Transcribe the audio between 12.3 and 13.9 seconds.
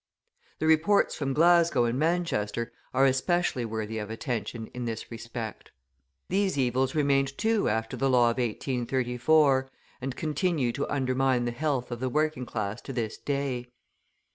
class to this day.